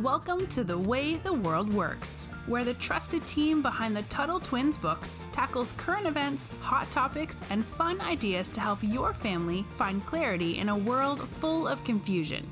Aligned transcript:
Welcome 0.00 0.46
to 0.46 0.64
The 0.64 0.78
Way 0.78 1.16
the 1.16 1.34
World 1.34 1.70
Works, 1.70 2.30
where 2.46 2.64
the 2.64 2.72
trusted 2.72 3.26
team 3.26 3.60
behind 3.60 3.94
the 3.94 4.00
Tuttle 4.04 4.40
Twins 4.40 4.78
books 4.78 5.26
tackles 5.32 5.72
current 5.72 6.06
events, 6.06 6.50
hot 6.62 6.90
topics, 6.90 7.42
and 7.50 7.62
fun 7.62 8.00
ideas 8.00 8.48
to 8.48 8.60
help 8.60 8.78
your 8.80 9.12
family 9.12 9.66
find 9.76 10.04
clarity 10.06 10.56
in 10.56 10.70
a 10.70 10.76
world 10.76 11.28
full 11.28 11.68
of 11.68 11.84
confusion. 11.84 12.48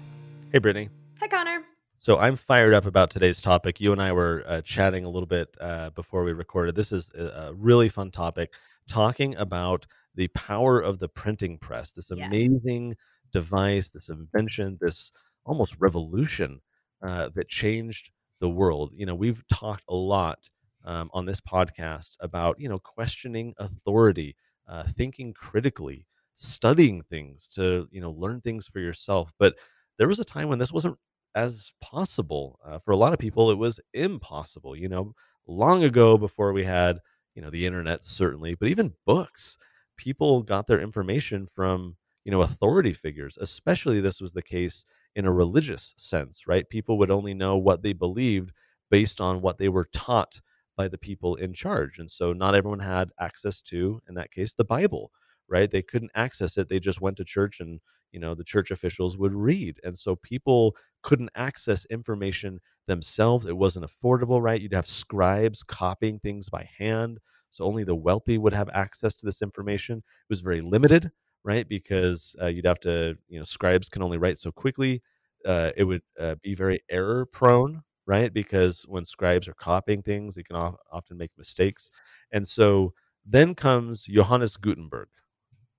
Hey, 0.53 0.59
Brittany. 0.59 0.91
Hi, 1.19 1.29
Connor. 1.29 1.63
So 1.97 2.19
I'm 2.19 2.37
fired 2.37 2.75
up 2.75 2.85
about 2.85 3.11
today's 3.11 3.41
topic. 3.41 3.81
You 3.81 3.93
and 3.93 4.03
I 4.03 4.13
were 4.13 4.45
uh, 4.47 4.61
chatting 4.61 5.07
a 5.07 5.09
little 5.09 5.27
bit 5.27 5.57
uh, 5.63 5.89
before 5.91 6.25
we 6.25 6.35
recorded. 6.35 6.75
This 6.75 6.93
is 6.93 7.11
a 7.15 7.55
really 7.57 7.89
fun 7.89 8.11
topic, 8.11 8.53
talking 8.87 9.35
about 9.37 9.87
the 10.15 10.29
power 10.29 10.79
of 10.79 10.99
the 10.99 11.09
printing 11.09 11.57
press, 11.57 11.93
this 11.93 12.11
Yes. 12.15 12.27
amazing 12.27 12.97
device, 13.33 13.89
this 13.89 14.11
invention, 14.11 14.77
this 14.79 15.11
almost 15.47 15.77
revolution 15.79 16.61
uh, 17.03 17.31
that 17.35 17.49
changed 17.49 18.11
the 18.41 18.49
world. 18.49 18.93
You 18.95 19.07
know, 19.07 19.15
we've 19.15 19.43
talked 19.53 19.85
a 19.89 19.95
lot 19.95 20.39
um, 20.85 21.11
on 21.13 21.27
this 21.27 21.41
podcast 21.41 22.17
about, 22.21 22.61
you 22.61 22.69
know, 22.69 22.79
questioning 22.79 23.55
authority, 23.59 24.37
uh, 24.69 24.85
thinking 24.85 25.33
critically, 25.33 26.07
studying 26.35 27.03
things 27.03 27.49
to, 27.55 27.89
you 27.91 28.01
know, 28.01 28.13
learn 28.13 28.41
things 28.41 28.67
for 28.67 28.81
yourself. 28.81 29.33
But 29.39 29.57
there 29.99 30.09
was 30.09 30.19
a 30.21 30.25
time 30.25 30.49
when 30.49 30.59
this 30.59 30.73
wasn't 30.73 30.97
as 31.35 31.73
possible. 31.81 32.59
Uh, 32.65 32.79
for 32.79 32.93
a 32.93 32.97
lot 32.97 33.13
of 33.13 33.19
people, 33.19 33.51
it 33.51 33.59
was 33.59 33.81
impossible, 33.93 34.75
you 34.75 34.89
know, 34.89 35.15
long 35.47 35.85
ago 35.85 36.17
before 36.17 36.53
we 36.53 36.65
had, 36.65 36.99
you 37.35 37.43
know, 37.43 37.51
the 37.51 37.67
internet, 37.67 38.05
certainly, 38.05 38.55
but 38.55 38.69
even 38.69 38.95
books. 39.07 39.59
People 39.97 40.43
got 40.43 40.67
their 40.67 40.81
information 40.81 41.47
from, 41.47 41.97
you 42.25 42.33
know, 42.33 42.41
authority 42.41 42.95
figures, 42.95 43.37
especially 43.41 44.01
this 44.01 44.21
was 44.21 44.33
the 44.33 44.43
case 44.43 44.85
in 45.17 45.27
a 45.27 45.33
religious 45.33 45.95
sense, 45.97 46.47
right? 46.47 46.69
People 46.69 46.99
would 46.99 47.11
only 47.11 47.35
know 47.35 47.57
what 47.57 47.83
they 47.83 47.93
believed 47.93 48.53
based 48.91 49.21
on 49.21 49.41
what 49.41 49.59
they 49.59 49.69
were 49.69 49.87
taught 49.93 50.41
by 50.77 50.89
the 50.89 50.99
people 50.99 51.37
in 51.37 51.53
charge. 51.53 51.99
And 51.99 52.11
so 52.11 52.33
not 52.33 52.55
everyone 52.55 52.81
had 52.81 53.11
access 53.21 53.61
to, 53.63 54.01
in 54.09 54.15
that 54.15 54.31
case, 54.31 54.55
the 54.55 54.65
Bible, 54.65 55.11
right? 55.49 55.71
They 55.71 55.83
couldn't 55.83 56.13
access 56.15 56.57
it. 56.57 56.69
They 56.69 56.81
just 56.81 57.01
went 57.01 57.17
to 57.19 57.25
church 57.25 57.61
and, 57.61 57.81
you 58.13 58.21
know, 58.21 58.35
the 58.35 58.45
church 58.45 58.71
officials 58.71 59.19
would 59.19 59.35
read. 59.35 59.79
And 59.85 59.97
so 59.97 60.17
people 60.17 60.77
couldn't 61.03 61.31
access 61.35 61.85
information 61.87 62.61
themselves. 62.87 63.47
It 63.47 63.57
wasn't 63.57 63.87
affordable, 63.87 64.41
right? 64.41 64.61
You'd 64.61 64.75
have 64.75 64.87
scribes 64.87 65.63
copying 65.63 66.19
things 66.19 66.49
by 66.49 66.69
hand. 66.79 67.19
So 67.51 67.65
only 67.65 67.85
the 67.85 67.97
wealthy 67.97 68.39
would 68.39 68.53
have 68.53 68.71
access 68.73 69.17
to 69.17 69.27
this 69.27 69.43
information. 69.43 69.99
It 69.99 70.29
was 70.29 70.41
very 70.41 70.61
limited 70.61 71.11
right? 71.45 71.69
Because 71.69 72.37
uh, 72.41 72.47
you'd 72.47 72.67
have 72.67 72.81
to, 72.81 73.17
you 73.29 73.39
know, 73.39 73.45
scribes 73.45 73.89
can 73.89 74.03
only 74.03 74.19
write 74.19 74.39
so 74.39 74.53
quickly. 74.53 75.03
Uh, 75.47 75.71
it 75.77 75.85
would 75.85 76.03
uh, 76.19 76.35
be 76.43 76.55
very 76.55 76.81
error 76.91 77.25
prone, 77.27 77.83
right? 78.07 78.33
Because 78.33 78.83
when 78.89 79.05
scribes 79.05 79.49
are 79.49 79.55
copying 79.55 80.03
things, 80.03 80.35
they 80.35 80.43
can 80.43 80.57
of- 80.57 80.77
often 80.93 81.17
make 81.17 81.31
mistakes. 81.39 81.91
And 82.33 82.47
so 82.47 82.93
then 83.27 83.55
comes 83.55 84.05
Johannes 84.05 84.57
Gutenberg, 84.57 85.09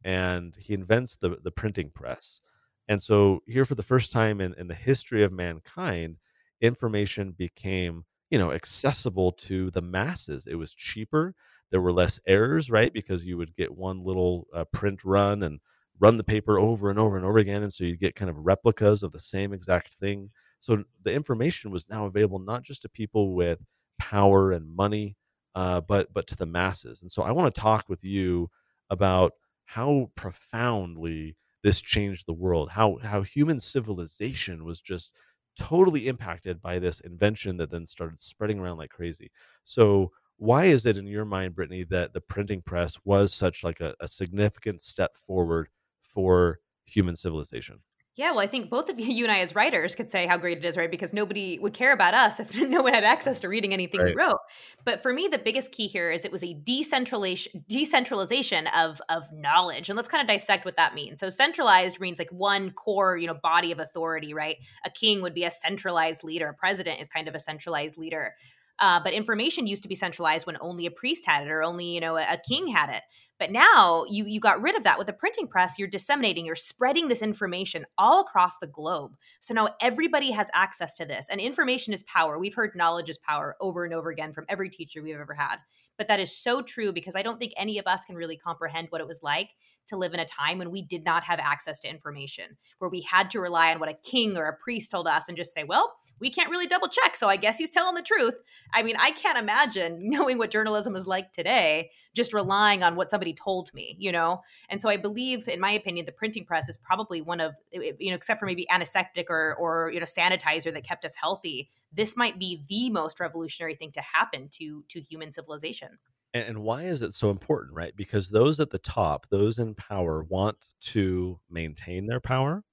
and 0.04 0.56
he 0.58 0.74
invents 0.74 1.16
the, 1.18 1.38
the 1.44 1.52
printing 1.52 1.92
press. 1.94 2.42
And 2.88 3.02
so 3.02 3.42
here 3.48 3.66
for 3.66 3.76
the 3.76 3.84
first 3.84 4.12
time 4.12 4.42
in, 4.42 4.54
in 4.58 4.68
the 4.68 4.74
history 4.76 5.24
of 5.24 5.32
mankind, 5.32 6.18
information 6.62 7.32
became, 7.32 8.04
you 8.30 8.40
know, 8.40 8.52
accessible 8.52 9.32
to 9.34 9.70
the 9.72 9.82
masses. 9.82 10.48
It 10.48 10.56
was 10.56 10.74
cheaper. 10.74 11.36
There 11.72 11.82
were 11.82 11.94
less 11.94 12.20
errors, 12.28 12.70
right? 12.70 12.94
Because 12.94 13.26
you 13.26 13.38
would 13.38 13.56
get 13.56 13.76
one 13.76 14.04
little 14.04 14.48
uh, 14.54 14.66
print 14.66 15.04
run 15.04 15.44
and 15.44 15.60
run 16.00 16.18
the 16.18 16.24
paper 16.24 16.60
over 16.60 16.90
and 16.90 17.00
over 17.00 17.16
and 17.18 17.26
over 17.26 17.38
again. 17.38 17.64
And 17.64 17.72
so 17.74 17.84
you'd 17.84 18.00
get 18.00 18.16
kind 18.16 18.30
of 18.30 18.38
replicas 18.38 19.04
of 19.04 19.12
the 19.12 19.20
same 19.20 19.54
exact 19.54 19.94
thing. 19.94 20.30
So 20.60 20.84
the 21.04 21.14
information 21.14 21.72
was 21.72 21.90
now 21.90 22.06
available 22.06 22.40
not 22.40 22.64
just 22.64 22.82
to 22.84 22.90
people 22.90 23.36
with 23.36 23.60
power 24.00 24.52
and 24.52 24.68
money, 24.70 25.16
uh, 25.56 25.82
but 25.82 26.14
but 26.14 26.28
to 26.28 26.36
the 26.36 26.46
masses. 26.46 27.02
And 27.02 27.12
so 27.12 27.24
I 27.24 27.32
want 27.32 27.54
to 27.54 27.62
talk 27.62 27.86
with 27.90 28.04
you 28.04 28.50
about 28.90 29.34
how 29.66 30.12
profoundly 30.16 31.36
this 31.64 31.82
changed 31.82 32.26
the 32.28 32.34
world, 32.34 32.70
how 32.72 32.98
how 33.04 33.22
human 33.22 33.60
civilization 33.60 34.64
was 34.66 34.82
just 34.82 35.12
totally 35.58 36.08
impacted 36.08 36.62
by 36.62 36.80
this 36.80 37.00
invention 37.02 37.58
that 37.58 37.70
then 37.70 37.86
started 37.86 38.18
spreading 38.18 38.60
around 38.60 38.78
like 38.78 38.90
crazy. 38.90 39.32
So 39.64 40.12
why 40.42 40.66
is 40.66 40.88
it 40.88 40.98
in 40.98 41.06
your 41.06 41.24
mind, 41.24 41.54
Brittany, 41.54 41.84
that 41.92 42.14
the 42.14 42.20
printing 42.20 42.64
press 42.64 42.98
was 43.06 43.32
such 43.32 43.64
like 43.64 43.80
a, 43.80 43.94
a 44.00 44.08
significant 44.08 44.82
step 44.82 45.16
forward 45.16 45.70
for 46.02 46.58
human 46.86 47.16
civilization? 47.16 47.78
Yeah, 48.16 48.32
well, 48.32 48.40
I 48.40 48.48
think 48.48 48.72
both 48.72 48.90
of 48.90 49.00
you, 49.00 49.06
you 49.14 49.24
and 49.24 49.32
I, 49.32 49.42
as 49.42 49.54
writers, 49.54 49.94
could 49.94 50.10
say 50.10 50.26
how 50.26 50.40
great 50.40 50.58
it 50.58 50.66
is, 50.66 50.78
right? 50.78 50.90
Because 50.90 51.14
nobody 51.14 51.60
would 51.60 51.76
care 51.76 51.94
about 51.94 52.16
us 52.16 52.40
if 52.40 52.60
no 52.70 52.82
one 52.82 52.92
had 52.92 53.04
access 53.04 53.40
to 53.42 53.50
reading 53.50 53.72
anything 53.72 54.04
we 54.04 54.16
wrote. 54.16 54.40
But 54.84 55.04
for 55.04 55.14
me, 55.14 55.28
the 55.28 55.38
biggest 55.38 55.74
key 55.74 55.86
here 55.86 56.10
is 56.10 56.26
it 56.26 56.32
was 56.32 56.44
a 56.44 56.56
decentralization, 56.56 57.64
decentralization 57.70 58.66
of 58.76 59.00
of 59.10 59.32
knowledge, 59.32 59.90
and 59.90 59.96
let's 59.96 60.10
kind 60.10 60.24
of 60.24 60.28
dissect 60.28 60.66
what 60.66 60.76
that 60.78 60.96
means. 60.96 61.20
So, 61.20 61.30
centralized 61.30 62.00
means 62.00 62.18
like 62.18 62.32
one 62.32 62.72
core, 62.72 63.16
you 63.16 63.28
know, 63.28 63.36
body 63.36 63.72
of 63.72 63.80
authority, 63.80 64.34
right? 64.34 64.58
A 64.88 64.90
king 64.90 65.22
would 65.22 65.36
be 65.36 65.44
a 65.44 65.52
centralized 65.52 66.24
leader. 66.24 66.50
A 66.50 66.54
president 66.56 67.00
is 67.00 67.08
kind 67.08 67.28
of 67.28 67.36
a 67.36 67.40
centralized 67.40 68.00
leader. 68.00 68.34
Uh, 68.82 69.00
but 69.00 69.14
information 69.14 69.68
used 69.68 69.84
to 69.84 69.90
be 69.90 69.96
centralized 69.96 70.48
when 70.48 70.58
only 70.60 70.86
a 70.86 70.92
priest 70.92 71.26
had 71.26 71.46
it 71.46 71.52
or 71.52 71.64
only 71.64 71.86
you 71.86 72.02
know 72.02 72.18
a, 72.18 72.24
a 72.24 72.38
king 72.38 72.68
had 72.68 72.90
it. 72.90 73.04
But 73.40 73.52
now 73.52 74.04
you 74.10 74.26
you 74.26 74.40
got 74.40 74.62
rid 74.62 74.76
of 74.76 74.84
that 74.84 74.98
with 74.98 75.08
the 75.08 75.14
printing 75.14 75.48
press. 75.48 75.80
You're 75.80 75.88
disseminating 75.88 76.46
you're 76.46 76.56
spreading 76.56 77.08
this 77.08 77.22
information 77.22 77.86
all 77.98 78.22
across 78.22 78.58
the 78.58 78.68
globe. 78.68 79.16
So 79.40 79.54
now 79.54 79.70
everybody 79.82 80.32
has 80.32 80.50
access 80.54 80.96
to 80.98 81.06
this 81.06 81.28
and 81.30 81.40
information 81.40 81.94
is 81.94 82.04
power. 82.04 82.38
We've 82.38 82.54
heard 82.54 82.76
knowledge 82.76 83.10
is 83.10 83.18
power 83.18 83.56
over 83.62 83.86
and 83.86 83.94
over 83.94 84.10
again 84.10 84.34
from 84.34 84.46
every 84.50 84.70
teacher 84.70 85.02
we've 85.02 85.16
ever 85.16 85.34
had 85.34 85.58
but 86.02 86.08
that 86.08 86.20
is 86.20 86.36
so 86.36 86.64
true 86.64 86.92
because 86.92 87.16
i 87.16 87.22
don't 87.22 87.40
think 87.40 87.54
any 87.56 87.78
of 87.78 87.86
us 87.86 88.06
can 88.06 88.16
really 88.16 88.36
comprehend 88.36 88.88
what 88.90 89.02
it 89.02 89.08
was 89.08 89.22
like 89.22 89.52
to 89.86 89.96
live 89.96 90.16
in 90.16 90.20
a 90.20 90.26
time 90.26 90.58
when 90.58 90.72
we 90.72 90.82
did 90.82 91.06
not 91.06 91.24
have 91.24 91.38
access 91.40 91.80
to 91.80 91.88
information 91.88 92.58
where 92.80 92.90
we 92.90 93.02
had 93.02 93.30
to 93.30 93.40
rely 93.40 93.72
on 93.72 93.80
what 93.80 93.90
a 93.90 93.94
king 93.94 94.36
or 94.36 94.46
a 94.46 94.58
priest 94.58 94.90
told 94.90 95.08
us 95.08 95.28
and 95.28 95.38
just 95.38 95.54
say 95.54 95.64
well 95.64 95.94
we 96.20 96.32
can't 96.32 96.50
really 96.50 96.66
double 96.66 96.88
check 96.88 97.16
so 97.16 97.28
i 97.28 97.36
guess 97.36 97.60
he's 97.60 97.70
telling 97.70 97.94
the 97.94 98.02
truth 98.02 98.42
I 98.74 98.84
mean, 98.84 98.96
I 99.00 99.12
can't 99.12 99.38
imagine 99.38 100.00
knowing 100.02 100.38
what 100.38 100.52
journalism 100.52 100.96
is 100.96 101.08
like 101.08 101.34
today, 101.34 101.92
just 102.16 102.34
relying 102.34 102.84
on 102.84 102.96
what 102.96 103.10
somebody 103.10 103.34
told 103.34 103.74
me, 103.74 103.96
you 104.00 104.12
know? 104.12 104.42
And 104.70 104.82
so 104.82 104.90
I 104.90 104.98
believe, 104.98 105.48
in 105.48 105.60
my 105.60 105.72
opinion, 105.72 106.06
the 106.06 106.12
printing 106.12 106.46
press 106.46 106.70
is 106.70 106.78
probably 106.78 107.22
one 107.22 107.40
of, 107.40 107.54
you 107.72 108.10
know, 108.10 108.16
except 108.16 108.40
for 108.40 108.46
maybe 108.46 108.70
antiseptic 108.70 109.30
or, 109.30 109.56
or 109.60 109.92
you 109.94 110.00
know, 110.00 110.06
sanitizer 110.06 110.74
that 110.74 110.84
kept 110.84 111.06
us 111.06 111.16
healthy, 111.16 111.70
this 111.92 112.16
might 112.16 112.40
be 112.40 112.64
the 112.68 112.90
most 112.90 113.20
revolutionary 113.20 113.76
thing 113.76 113.92
to 113.92 114.02
happen 114.02 114.50
to 114.54 114.84
to 114.90 115.02
human 115.02 115.32
civilization. 115.32 115.90
And, 116.34 116.60
why 116.60 116.84
is 116.84 117.02
it 117.02 117.14
so 117.14 117.30
important, 117.30 117.76
right? 117.76 117.94
Because 117.96 118.30
those 118.30 118.60
at 118.62 118.70
the 118.70 118.80
top, 118.80 119.28
those 119.30 119.60
in 119.60 119.76
power, 119.76 120.24
want 120.24 120.68
to 120.82 121.40
maintain 121.50 122.06
their 122.06 122.22
power 122.22 122.64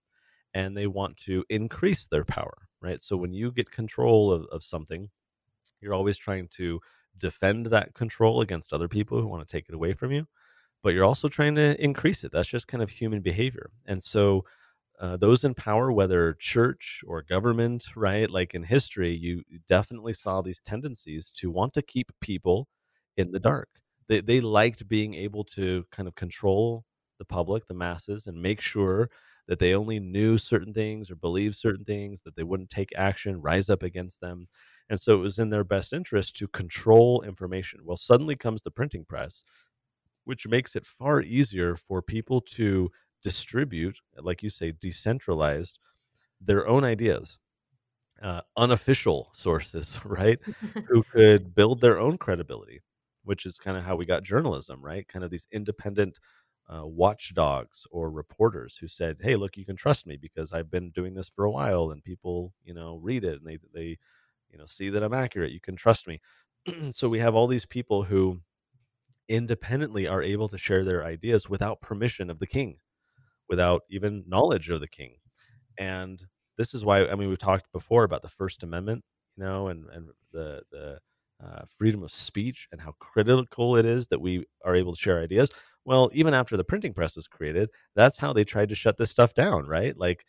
and 0.54 0.76
they 0.76 0.86
want 0.86 1.16
to 1.18 1.44
increase 1.50 2.06
their 2.06 2.24
power, 2.24 2.68
right? 2.80 3.00
So 3.00 3.16
when 3.16 3.32
you 3.32 3.50
get 3.50 3.70
control 3.70 4.30
of, 4.30 4.46
of 4.52 4.62
something, 4.62 5.10
you're 5.80 5.94
always 5.94 6.18
trying 6.18 6.48
to 6.52 6.80
defend 7.16 7.66
that 7.66 7.94
control 7.94 8.40
against 8.42 8.72
other 8.72 8.86
people 8.88 9.20
who 9.20 9.26
want 9.26 9.46
to 9.46 9.52
take 9.52 9.68
it 9.68 9.74
away 9.74 9.92
from 9.92 10.12
you, 10.12 10.26
but 10.82 10.94
you're 10.94 11.04
also 11.04 11.28
trying 11.28 11.56
to 11.56 11.82
increase 11.82 12.22
it. 12.22 12.30
That's 12.30 12.48
just 12.48 12.68
kind 12.68 12.82
of 12.82 12.90
human 12.90 13.22
behavior. 13.22 13.70
And 13.86 14.00
so 14.00 14.44
uh, 15.00 15.16
those 15.16 15.44
in 15.44 15.54
power, 15.54 15.92
whether 15.92 16.34
church 16.34 17.02
or 17.06 17.22
government, 17.22 17.84
right? 17.96 18.30
Like 18.30 18.54
in 18.54 18.64
history, 18.64 19.14
you 19.14 19.42
definitely 19.68 20.12
saw 20.12 20.42
these 20.42 20.60
tendencies 20.60 21.30
to 21.32 21.50
want 21.50 21.74
to 21.74 21.82
keep 21.82 22.10
people 22.20 22.68
in 23.16 23.30
the 23.30 23.40
dark. 23.40 23.68
They, 24.08 24.20
they 24.20 24.40
liked 24.40 24.88
being 24.88 25.14
able 25.14 25.44
to 25.44 25.84
kind 25.92 26.08
of 26.08 26.14
control 26.14 26.84
the 27.18 27.24
public, 27.24 27.66
the 27.66 27.74
masses, 27.74 28.26
and 28.26 28.40
make 28.40 28.60
sure 28.60 29.10
that 29.46 29.58
they 29.58 29.74
only 29.74 29.98
knew 29.98 30.36
certain 30.36 30.74
things 30.74 31.10
or 31.10 31.16
believed 31.16 31.56
certain 31.56 31.84
things, 31.84 32.22
that 32.22 32.36
they 32.36 32.42
wouldn't 32.42 32.70
take 32.70 32.90
action, 32.96 33.40
rise 33.40 33.70
up 33.70 33.82
against 33.82 34.20
them. 34.20 34.46
And 34.90 35.00
so 35.00 35.14
it 35.14 35.20
was 35.22 35.38
in 35.38 35.50
their 35.50 35.64
best 35.64 35.92
interest 35.92 36.36
to 36.36 36.48
control 36.48 37.22
information. 37.22 37.80
Well, 37.84 37.96
suddenly 37.96 38.36
comes 38.36 38.62
the 38.62 38.70
printing 38.70 39.04
press, 39.04 39.44
which 40.24 40.46
makes 40.46 40.76
it 40.76 40.86
far 40.86 41.22
easier 41.22 41.76
for 41.76 42.02
people 42.02 42.40
to 42.40 42.90
distribute, 43.22 43.98
like 44.18 44.42
you 44.42 44.50
say, 44.50 44.72
decentralized 44.80 45.78
their 46.40 46.66
own 46.68 46.84
ideas, 46.84 47.38
uh, 48.22 48.42
unofficial 48.56 49.30
sources, 49.32 50.00
right? 50.06 50.38
Who 50.88 51.04
could 51.14 51.54
build 51.54 51.80
their 51.80 51.98
own 51.98 52.18
credibility, 52.18 52.80
which 53.24 53.46
is 53.46 53.58
kind 53.58 53.76
of 53.76 53.84
how 53.84 53.96
we 53.96 54.06
got 54.06 54.22
journalism, 54.22 54.82
right? 54.82 55.06
Kind 55.08 55.24
of 55.24 55.30
these 55.30 55.46
independent 55.52 56.18
uh, 56.68 56.86
watchdogs 56.86 57.86
or 57.90 58.10
reporters 58.10 58.76
who 58.76 58.88
said, 58.88 59.18
"Hey, 59.20 59.36
look, 59.36 59.56
you 59.56 59.64
can 59.64 59.76
trust 59.76 60.06
me 60.06 60.16
because 60.16 60.52
I've 60.52 60.70
been 60.70 60.90
doing 60.90 61.14
this 61.14 61.28
for 61.28 61.44
a 61.44 61.50
while, 61.50 61.90
and 61.90 62.02
people, 62.02 62.52
you 62.64 62.74
know, 62.74 62.96
read 63.02 63.24
it 63.24 63.38
and 63.40 63.46
they 63.46 63.58
they, 63.74 63.98
you 64.50 64.58
know, 64.58 64.66
see 64.66 64.90
that 64.90 65.02
I'm 65.02 65.14
accurate. 65.14 65.52
You 65.52 65.60
can 65.60 65.76
trust 65.76 66.06
me." 66.08 66.20
so 66.90 67.08
we 67.08 67.20
have 67.20 67.34
all 67.34 67.46
these 67.46 67.66
people 67.66 68.02
who 68.04 68.40
independently 69.28 70.06
are 70.06 70.22
able 70.22 70.48
to 70.48 70.58
share 70.58 70.84
their 70.84 71.04
ideas 71.04 71.48
without 71.48 71.80
permission 71.82 72.30
of 72.30 72.38
the 72.38 72.46
king, 72.46 72.78
without 73.48 73.82
even 73.90 74.24
knowledge 74.26 74.70
of 74.70 74.80
the 74.80 74.88
king. 74.88 75.16
And 75.78 76.20
this 76.56 76.74
is 76.74 76.84
why 76.84 77.06
I 77.06 77.14
mean 77.14 77.28
we've 77.28 77.38
talked 77.38 77.70
before 77.72 78.04
about 78.04 78.22
the 78.22 78.28
First 78.28 78.62
Amendment, 78.62 79.04
you 79.36 79.44
know, 79.44 79.68
and 79.68 79.86
and 79.90 80.08
the 80.32 80.62
the 80.72 80.98
uh, 81.44 81.62
freedom 81.78 82.02
of 82.02 82.12
speech 82.12 82.68
and 82.72 82.80
how 82.80 82.92
critical 83.00 83.76
it 83.76 83.84
is 83.86 84.08
that 84.08 84.20
we 84.20 84.44
are 84.64 84.74
able 84.74 84.92
to 84.92 85.00
share 85.00 85.20
ideas. 85.20 85.50
Well, 85.84 86.10
even 86.12 86.34
after 86.34 86.56
the 86.56 86.64
printing 86.64 86.94
press 86.94 87.14
was 87.16 87.28
created, 87.28 87.70
that's 87.94 88.18
how 88.18 88.32
they 88.32 88.44
tried 88.44 88.68
to 88.70 88.74
shut 88.74 88.96
this 88.96 89.10
stuff 89.10 89.34
down, 89.34 89.66
right? 89.66 89.96
Like 89.96 90.24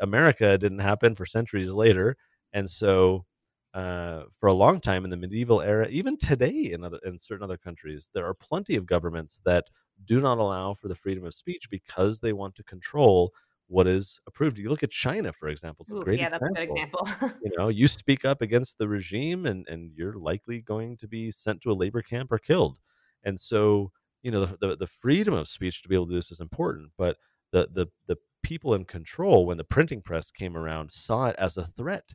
America 0.00 0.58
didn't 0.58 0.80
happen 0.80 1.14
for 1.14 1.26
centuries 1.26 1.70
later, 1.72 2.16
and 2.52 2.68
so 2.70 3.24
uh, 3.74 4.22
for 4.30 4.48
a 4.48 4.52
long 4.54 4.80
time 4.80 5.04
in 5.04 5.10
the 5.10 5.16
medieval 5.16 5.60
era, 5.60 5.88
even 5.88 6.16
today 6.16 6.70
in 6.72 6.84
other 6.84 6.98
in 7.04 7.18
certain 7.18 7.42
other 7.42 7.56
countries, 7.56 8.08
there 8.14 8.24
are 8.24 8.34
plenty 8.34 8.76
of 8.76 8.86
governments 8.86 9.40
that 9.44 9.64
do 10.04 10.20
not 10.20 10.38
allow 10.38 10.74
for 10.74 10.88
the 10.88 10.94
freedom 10.94 11.24
of 11.24 11.34
speech 11.34 11.68
because 11.70 12.20
they 12.20 12.32
want 12.32 12.54
to 12.54 12.62
control 12.64 13.32
what 13.66 13.86
is 13.88 14.20
approved. 14.28 14.58
You 14.58 14.68
look 14.68 14.84
at 14.84 14.90
China, 14.90 15.32
for 15.32 15.48
example. 15.48 15.84
Ooh, 15.92 16.04
great 16.04 16.20
yeah, 16.20 16.28
that's 16.28 16.44
a 16.44 16.48
good 16.48 16.62
example. 16.62 17.00
example. 17.02 17.32
You 17.42 17.50
know, 17.58 17.68
you 17.68 17.88
speak 17.88 18.24
up 18.24 18.40
against 18.40 18.78
the 18.78 18.88
regime, 18.88 19.44
and 19.44 19.66
and 19.68 19.90
you're 19.94 20.14
likely 20.14 20.60
going 20.60 20.96
to 20.98 21.08
be 21.08 21.30
sent 21.30 21.60
to 21.62 21.72
a 21.72 21.74
labor 21.74 22.00
camp 22.00 22.32
or 22.32 22.38
killed. 22.38 22.78
And 23.24 23.38
so, 23.38 23.90
you 24.22 24.30
know, 24.30 24.44
the 24.44 24.56
the, 24.60 24.76
the 24.76 24.86
freedom 24.86 25.34
of 25.34 25.48
speech 25.48 25.82
to 25.82 25.88
be 25.88 25.94
able 25.96 26.06
to 26.06 26.12
do 26.12 26.16
this 26.16 26.30
is 26.30 26.40
important, 26.40 26.92
but 26.96 27.16
the 27.50 27.68
the 27.72 27.86
the 28.06 28.16
people 28.42 28.74
in 28.74 28.84
control 28.84 29.46
when 29.46 29.56
the 29.56 29.64
printing 29.64 30.00
press 30.00 30.30
came 30.30 30.56
around 30.56 30.92
saw 30.92 31.26
it 31.26 31.36
as 31.38 31.56
a 31.56 31.66
threat 31.66 32.14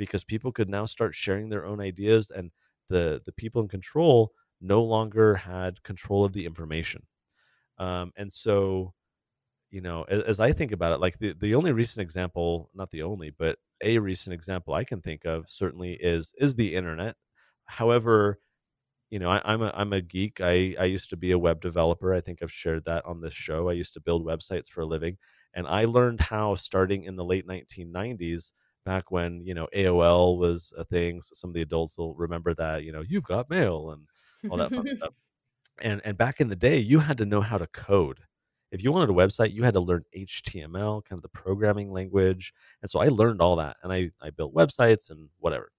because 0.00 0.24
people 0.24 0.52
could 0.52 0.70
now 0.70 0.86
start 0.86 1.14
sharing 1.14 1.50
their 1.50 1.66
own 1.66 1.80
ideas 1.80 2.32
and 2.32 2.52
the 2.90 3.22
the 3.26 3.32
people 3.34 3.62
in 3.62 3.68
control 3.68 4.32
no 4.62 4.82
longer 4.82 5.36
had 5.36 5.82
control 5.84 6.24
of 6.24 6.32
the 6.34 6.46
information. 6.46 7.06
Um, 7.78 8.12
and 8.16 8.32
so 8.32 8.94
you 9.70 9.80
know 9.80 10.04
as, 10.04 10.22
as, 10.22 10.40
i 10.40 10.52
think 10.52 10.72
about 10.72 10.92
it 10.92 11.00
like 11.00 11.18
the, 11.18 11.32
the 11.34 11.54
only 11.54 11.72
recent 11.72 12.02
example 12.02 12.70
not 12.74 12.90
the 12.90 13.02
only 13.02 13.30
but 13.30 13.58
a 13.82 13.98
recent 13.98 14.34
example 14.34 14.74
i 14.74 14.84
can 14.84 15.00
think 15.02 15.24
of 15.26 15.48
certainly 15.48 15.94
is 15.94 16.32
is 16.38 16.56
the 16.56 16.74
internet. 16.74 17.16
However 17.66 18.40
you 19.10 19.18
know 19.18 19.30
I, 19.30 19.52
am 19.54 19.62
a 19.62 19.72
i'm 19.74 19.92
a 19.92 20.00
geek. 20.00 20.40
I 20.40 20.74
i 20.78 20.84
used 20.84 21.10
to 21.10 21.16
be 21.16 21.32
a 21.32 21.38
web 21.38 21.60
developer. 21.60 22.14
I 22.14 22.20
think 22.20 22.40
i've 22.42 22.52
shared 22.52 22.84
that 22.86 23.04
on 23.06 23.20
this 23.20 23.34
show. 23.34 23.68
I 23.68 23.72
used 23.74 23.94
to 23.94 24.00
build 24.00 24.24
websites 24.26 24.68
for 24.68 24.82
a 24.82 24.86
living 24.86 25.18
and 25.54 25.66
i 25.66 25.84
learned 25.84 26.20
how 26.20 26.54
starting 26.54 27.04
in 27.04 27.16
the 27.16 27.24
late 27.24 27.46
1990s 27.46 28.52
back 28.84 29.10
when 29.10 29.44
you 29.44 29.54
know 29.54 29.68
aol 29.74 30.38
was 30.38 30.72
a 30.78 30.84
thing 30.84 31.20
so 31.20 31.34
some 31.34 31.50
of 31.50 31.54
the 31.54 31.62
adults 31.62 31.98
will 31.98 32.14
remember 32.14 32.54
that 32.54 32.84
you 32.84 32.92
know 32.92 33.04
you've 33.06 33.24
got 33.24 33.50
mail 33.50 33.90
and 33.90 34.50
all 34.50 34.56
that 34.56 34.70
fun 34.70 34.96
stuff. 34.96 35.10
And 35.82 36.02
and 36.04 36.18
back 36.18 36.40
in 36.40 36.48
the 36.48 36.56
day 36.56 36.78
you 36.78 36.98
had 36.98 37.16
to 37.18 37.24
know 37.24 37.40
how 37.40 37.56
to 37.56 37.66
code. 37.68 38.20
If 38.70 38.84
you 38.84 38.92
wanted 38.92 39.08
a 39.08 39.14
website 39.14 39.54
you 39.54 39.62
had 39.62 39.74
to 39.74 39.80
learn 39.80 40.04
html 40.14 41.02
kind 41.04 41.18
of 41.18 41.22
the 41.22 41.28
programming 41.28 41.90
language 41.90 42.52
and 42.82 42.90
so 42.90 43.00
i 43.00 43.06
learned 43.08 43.40
all 43.40 43.56
that 43.56 43.76
and 43.82 43.90
i 43.90 44.10
i 44.20 44.28
built 44.28 44.54
websites 44.54 45.10
and 45.10 45.28
whatever. 45.38 45.70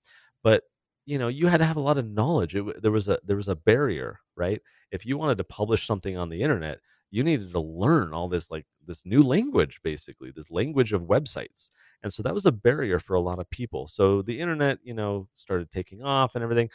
But 0.44 0.64
you 1.06 1.20
know 1.20 1.28
you 1.28 1.48
had 1.48 1.58
to 1.58 1.66
have 1.66 1.78
a 1.78 1.82
lot 1.82 2.00
of 2.00 2.10
knowledge. 2.10 2.56
It, 2.56 2.82
there 2.82 2.92
was 2.92 3.08
a 3.08 3.20
there 3.24 3.36
was 3.36 3.48
a 3.48 3.56
barrier 3.56 4.20
right? 4.36 4.60
If 4.92 5.06
you 5.06 5.18
wanted 5.20 5.38
to 5.38 5.44
publish 5.44 5.86
something 5.86 6.18
on 6.18 6.30
the 6.30 6.42
internet 6.42 6.80
you 7.12 7.24
needed 7.24 7.52
to 7.52 7.60
learn 7.60 8.14
all 8.14 8.28
this 8.28 8.50
like 8.50 8.66
this 8.88 9.06
new 9.06 9.22
language 9.22 9.80
basically 9.84 10.32
this 10.32 10.50
language 10.50 10.94
of 10.94 11.04
websites 11.04 11.70
and 12.04 12.12
so 12.12 12.24
that 12.24 12.34
was 12.34 12.46
a 12.46 12.52
barrier 12.52 13.00
for 13.00 13.16
a 13.16 13.20
lot 13.20 13.40
of 13.40 13.50
people 13.50 13.88
so 13.88 14.22
the 14.22 14.40
internet 14.40 14.78
you 14.84 14.94
know 14.94 15.28
started 15.34 15.70
taking 15.72 16.04
off 16.04 16.36
and 16.36 16.44
everything 16.44 16.70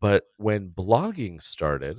but 0.00 0.24
when 0.36 0.68
blogging 0.70 1.40
started 1.40 1.98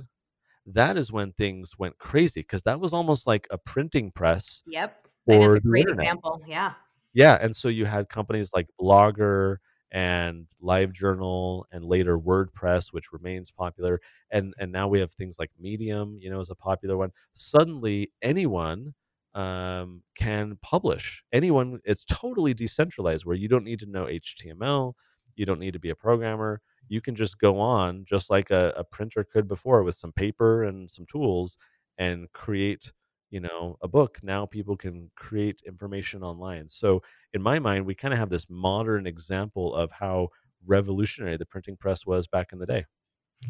that 0.66 0.96
is 0.96 1.10
when 1.10 1.32
things 1.32 1.78
went 1.78 1.96
crazy 1.98 2.40
because 2.40 2.62
that 2.62 2.78
was 2.78 2.92
almost 2.92 3.26
like 3.26 3.46
a 3.50 3.58
printing 3.58 4.10
press 4.10 4.62
yep 4.66 5.06
and 5.28 5.42
it's 5.42 5.56
a 5.56 5.60
great 5.60 5.80
internet. 5.80 6.04
example 6.04 6.40
yeah 6.46 6.72
yeah 7.12 7.38
and 7.40 7.54
so 7.54 7.68
you 7.68 7.84
had 7.84 8.08
companies 8.08 8.50
like 8.54 8.68
blogger 8.80 9.56
and 9.92 10.46
LiveJournal 10.62 11.64
and 11.70 11.84
later 11.84 12.18
WordPress, 12.18 12.92
which 12.92 13.12
remains 13.12 13.50
popular. 13.50 14.00
And 14.30 14.54
and 14.58 14.72
now 14.72 14.88
we 14.88 14.98
have 15.00 15.12
things 15.12 15.36
like 15.38 15.50
Medium, 15.60 16.16
you 16.18 16.30
know, 16.30 16.40
is 16.40 16.50
a 16.50 16.54
popular 16.54 16.96
one. 16.96 17.10
Suddenly 17.34 18.10
anyone 18.22 18.94
um, 19.34 20.02
can 20.16 20.58
publish. 20.62 21.22
Anyone, 21.32 21.80
it's 21.84 22.04
totally 22.04 22.54
decentralized 22.54 23.24
where 23.24 23.36
you 23.36 23.48
don't 23.48 23.64
need 23.64 23.80
to 23.80 23.86
know 23.86 24.06
HTML, 24.06 24.92
you 25.36 25.46
don't 25.46 25.60
need 25.60 25.72
to 25.72 25.80
be 25.80 25.90
a 25.90 25.96
programmer. 25.96 26.60
You 26.88 27.00
can 27.00 27.14
just 27.14 27.38
go 27.38 27.58
on 27.58 28.04
just 28.04 28.30
like 28.30 28.50
a, 28.50 28.72
a 28.76 28.84
printer 28.84 29.24
could 29.24 29.48
before 29.48 29.82
with 29.82 29.94
some 29.94 30.12
paper 30.12 30.64
and 30.64 30.90
some 30.90 31.06
tools 31.06 31.56
and 31.98 32.30
create 32.32 32.92
you 33.30 33.40
know 33.40 33.76
a 33.82 33.88
book 33.88 34.18
now 34.22 34.44
people 34.46 34.76
can 34.76 35.10
create 35.16 35.62
information 35.66 36.22
online 36.22 36.68
so 36.68 37.02
in 37.32 37.42
my 37.42 37.58
mind 37.58 37.84
we 37.84 37.94
kind 37.94 38.12
of 38.12 38.18
have 38.18 38.30
this 38.30 38.46
modern 38.48 39.06
example 39.06 39.74
of 39.74 39.90
how 39.90 40.28
revolutionary 40.66 41.36
the 41.36 41.46
printing 41.46 41.76
press 41.76 42.06
was 42.06 42.26
back 42.26 42.52
in 42.52 42.58
the 42.58 42.66
day 42.66 42.84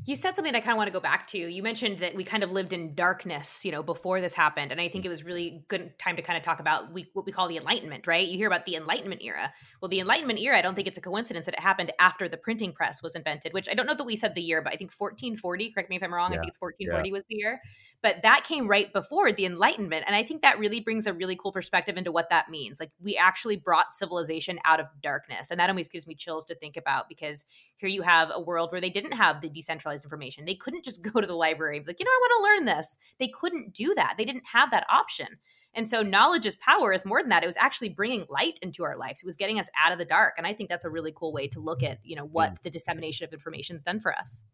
you 0.04 0.16
said 0.16 0.34
something 0.34 0.54
I 0.54 0.60
kind 0.60 0.72
of 0.72 0.78
want 0.78 0.88
to 0.88 0.92
go 0.92 1.00
back 1.00 1.26
to. 1.28 1.38
You 1.38 1.62
mentioned 1.62 1.98
that 1.98 2.14
we 2.14 2.24
kind 2.24 2.42
of 2.42 2.50
lived 2.50 2.72
in 2.72 2.94
darkness, 2.94 3.64
you 3.64 3.70
know, 3.70 3.82
before 3.82 4.20
this 4.20 4.34
happened, 4.34 4.72
and 4.72 4.80
I 4.80 4.88
think 4.88 5.04
it 5.04 5.08
was 5.08 5.22
really 5.22 5.64
good 5.68 5.96
time 5.98 6.16
to 6.16 6.22
kind 6.22 6.36
of 6.36 6.42
talk 6.42 6.60
about 6.60 6.92
we, 6.92 7.08
what 7.12 7.24
we 7.24 7.30
call 7.30 7.46
the 7.46 7.56
Enlightenment, 7.56 8.06
right? 8.06 8.26
You 8.26 8.36
hear 8.36 8.48
about 8.48 8.64
the 8.64 8.74
Enlightenment 8.74 9.22
era. 9.22 9.52
Well, 9.80 9.88
the 9.88 10.00
Enlightenment 10.00 10.40
era, 10.40 10.58
I 10.58 10.62
don't 10.62 10.74
think 10.74 10.88
it's 10.88 10.98
a 10.98 11.02
coincidence 11.02 11.46
that 11.46 11.54
it 11.54 11.60
happened 11.60 11.92
after 12.00 12.28
the 12.28 12.36
printing 12.36 12.72
press 12.72 13.02
was 13.02 13.14
invented. 13.14 13.52
Which 13.52 13.68
I 13.68 13.74
don't 13.74 13.86
know 13.86 13.94
that 13.94 14.04
we 14.04 14.16
said 14.16 14.34
the 14.34 14.42
year, 14.42 14.60
but 14.60 14.72
I 14.72 14.76
think 14.76 14.92
1440. 14.92 15.70
Correct 15.70 15.90
me 15.90 15.96
if 15.96 16.02
I'm 16.02 16.12
wrong. 16.12 16.32
Yeah. 16.32 16.38
I 16.38 16.40
think 16.40 16.48
it's 16.48 16.60
1440 16.60 17.08
yeah. 17.08 17.12
was 17.12 17.22
the 17.28 17.36
year, 17.36 17.60
but 18.02 18.22
that 18.22 18.44
came 18.44 18.66
right 18.66 18.92
before 18.92 19.30
the 19.30 19.46
Enlightenment, 19.46 20.04
and 20.06 20.16
I 20.16 20.24
think 20.24 20.42
that 20.42 20.58
really 20.58 20.80
brings 20.80 21.06
a 21.06 21.12
really 21.12 21.36
cool 21.36 21.52
perspective 21.52 21.96
into 21.96 22.10
what 22.10 22.30
that 22.30 22.48
means. 22.48 22.80
Like 22.80 22.90
we 23.00 23.16
actually 23.16 23.56
brought 23.56 23.92
civilization 23.92 24.58
out 24.64 24.80
of 24.80 24.86
darkness, 25.02 25.50
and 25.50 25.60
that 25.60 25.70
always 25.70 25.88
gives 25.88 26.06
me 26.06 26.14
chills 26.14 26.44
to 26.46 26.54
think 26.56 26.76
about 26.76 27.08
because 27.08 27.44
here 27.82 27.90
you 27.90 28.02
have 28.02 28.30
a 28.32 28.40
world 28.40 28.72
where 28.72 28.80
they 28.80 28.88
didn't 28.88 29.12
have 29.12 29.40
the 29.40 29.50
decentralized 29.50 30.04
information. 30.04 30.46
They 30.46 30.54
couldn't 30.54 30.84
just 30.84 31.02
go 31.12 31.20
to 31.20 31.26
the 31.26 31.34
library 31.34 31.82
like, 31.86 31.98
you 31.98 32.04
know, 32.04 32.10
I 32.10 32.20
want 32.20 32.32
to 32.38 32.42
learn 32.42 32.76
this. 32.76 32.96
They 33.18 33.28
couldn't 33.28 33.74
do 33.74 33.92
that. 33.94 34.14
They 34.16 34.24
didn't 34.24 34.44
have 34.50 34.70
that 34.70 34.86
option. 34.88 35.26
And 35.74 35.88
so 35.88 36.02
knowledge 36.02 36.46
is 36.46 36.54
power 36.56 36.92
is 36.92 37.04
more 37.04 37.22
than 37.22 37.30
that. 37.30 37.42
It 37.42 37.46
was 37.46 37.56
actually 37.56 37.88
bringing 37.88 38.26
light 38.28 38.58
into 38.62 38.84
our 38.84 38.96
lives. 38.96 39.22
It 39.22 39.26
was 39.26 39.36
getting 39.36 39.58
us 39.58 39.68
out 39.82 39.90
of 39.90 39.98
the 39.98 40.04
dark. 40.04 40.34
And 40.36 40.46
I 40.46 40.52
think 40.52 40.68
that's 40.68 40.84
a 40.84 40.90
really 40.90 41.12
cool 41.16 41.32
way 41.32 41.48
to 41.48 41.60
look 41.60 41.82
at, 41.82 41.98
you 42.04 42.14
know, 42.14 42.26
what 42.26 42.54
mm. 42.54 42.62
the 42.62 42.70
dissemination 42.70 43.24
of 43.24 43.32
information 43.32 43.76
has 43.76 43.82
done 43.82 43.98
for 43.98 44.14
us. 44.14 44.44